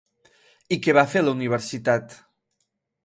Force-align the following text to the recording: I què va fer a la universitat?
I 0.77 0.79
què 0.87 0.95
va 0.99 1.03
fer 1.13 1.21
a 1.23 1.27
la 1.27 1.33
universitat? 1.37 2.17